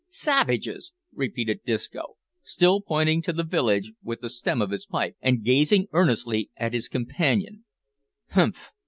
[0.07, 5.43] "Savages!" repeated Disco, still pointing to the village with the stem of his pipe, and
[5.45, 7.65] gazing earnestly at his companion,
[8.31, 8.71] "humph!"